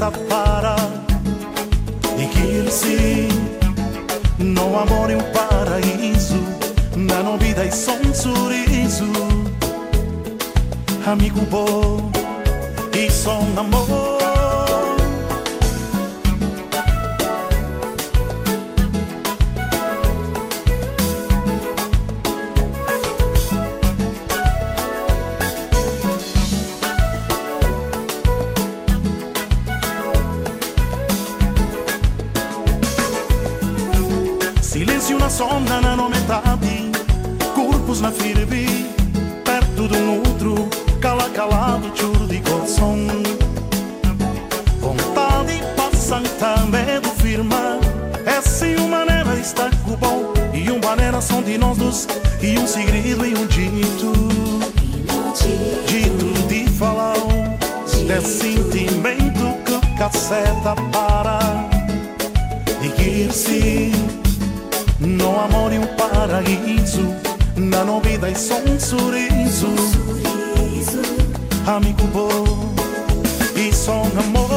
[0.06, 0.76] para
[2.16, 3.28] E ele sim.
[4.38, 6.36] No amor é um paraíso
[6.96, 9.06] Na novidade é só um sorriso.
[11.04, 11.67] Amigo bom
[47.38, 47.78] do firmar
[48.26, 52.08] É assim uma de estar com bom E uma maneira são de nós dois
[52.42, 54.12] E um segredo e um dito.
[55.86, 57.14] Dito de falar
[58.08, 61.38] É sentimento que caceta para.
[62.82, 63.92] E que sim
[65.00, 67.14] no amor e um paraíso
[67.56, 69.68] Na novidade só um sorriso.
[71.66, 72.74] Amigo bom
[73.54, 74.47] E só um amor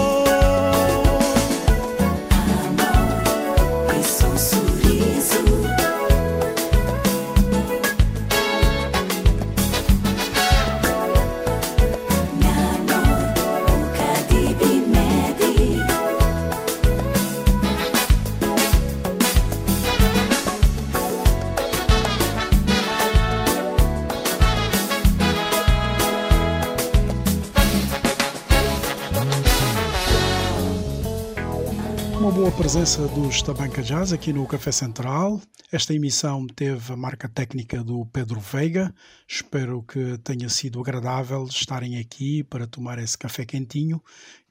[32.72, 35.42] presença dos Tabanca Jazz aqui no Café Central.
[35.70, 38.96] Esta emissão teve a marca técnica do Pedro Veiga.
[39.28, 44.02] Espero que tenha sido agradável estarem aqui para tomar esse café quentinho,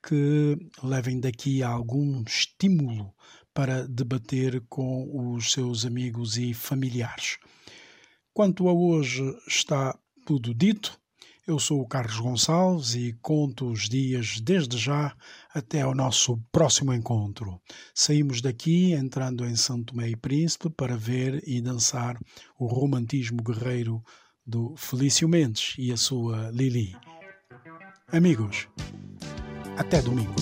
[0.07, 3.11] que levem daqui algum estímulo
[3.55, 7.39] para debater com os seus amigos e familiares.
[8.35, 11.01] Quanto a hoje está tudo dito.
[11.47, 15.17] Eu sou o Carlos Gonçalves e conto os dias desde já
[15.55, 17.61] até ao nosso próximo encontro.
[17.95, 22.19] Saímos daqui entrando em Santo Tomé e Príncipe para ver e dançar
[22.59, 24.03] o romantismo guerreiro
[24.47, 26.97] do Felício Mendes e a sua Lili.
[28.13, 28.69] Amigos,
[29.77, 30.35] até domingo.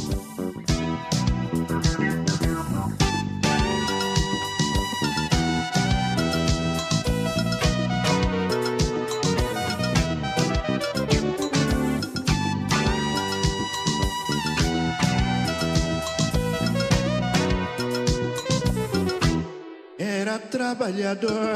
[20.78, 21.52] Trabalhador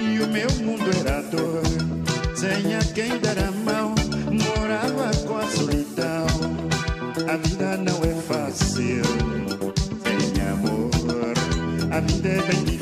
[0.00, 1.62] e o meu mundo era dor.
[2.34, 3.94] Sem a quem dar a mão,
[4.32, 6.26] morava com a solidão.
[7.28, 9.02] A vida não é fácil,
[10.02, 10.90] sem amor.
[11.94, 12.75] A vida é bem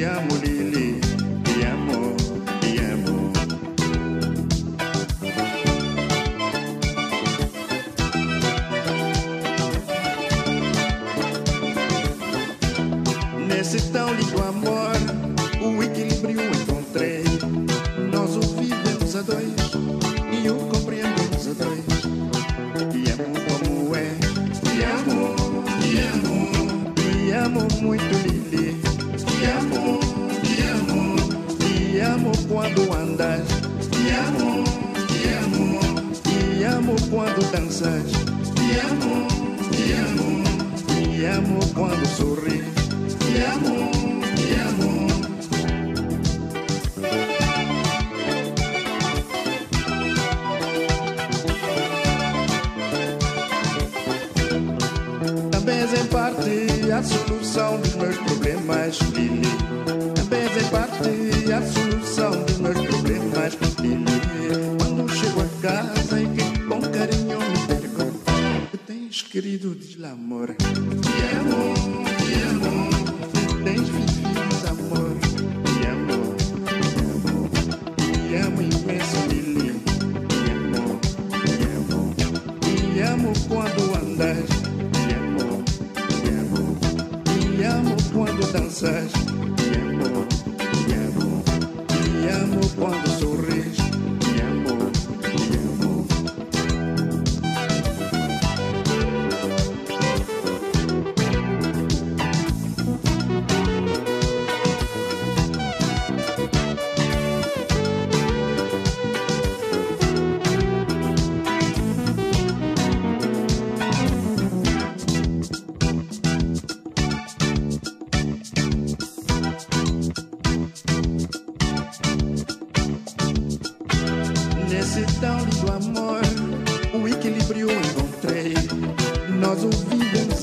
[0.00, 0.57] Eu te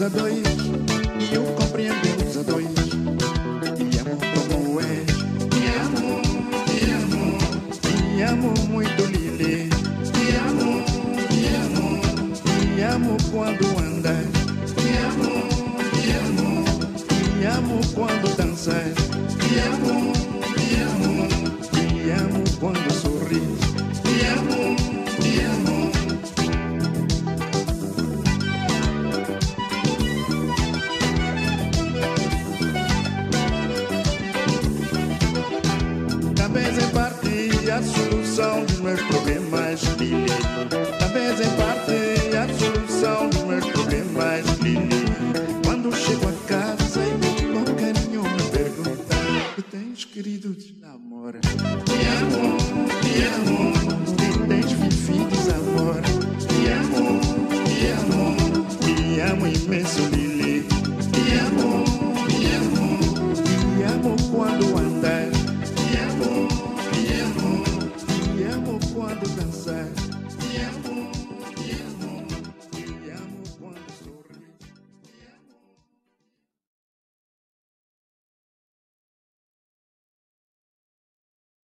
[0.05, 0.44] Isabelle.